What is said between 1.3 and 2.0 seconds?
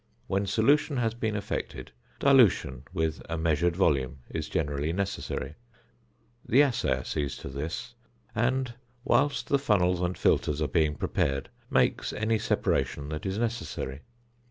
effected,